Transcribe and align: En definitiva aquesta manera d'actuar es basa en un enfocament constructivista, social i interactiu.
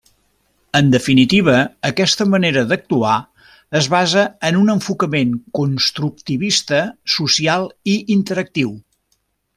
En 0.77 0.87
definitiva 0.93 1.57
aquesta 1.89 2.27
manera 2.31 2.63
d'actuar 2.71 3.19
es 3.81 3.91
basa 3.95 4.25
en 4.51 4.59
un 4.63 4.73
enfocament 4.75 5.37
constructivista, 5.61 6.81
social 7.19 7.69
i 7.95 7.99
interactiu. 8.17 8.77